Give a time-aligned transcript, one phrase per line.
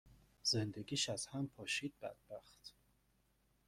[0.43, 2.75] زندگیش از هم پاشید بدبخت.